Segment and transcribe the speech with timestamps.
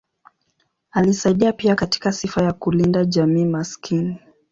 [0.91, 4.19] Alisaidia pia katika sifa ya kulinda jamii maskini.